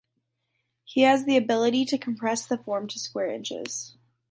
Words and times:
He 0.83 1.01
has 1.01 1.25
the 1.25 1.37
ability 1.37 1.85
to 1.85 1.95
compress 1.95 2.43
the 2.47 2.57
form 2.57 2.87
to 2.87 2.97
square 2.97 3.29
inches. 3.29 3.95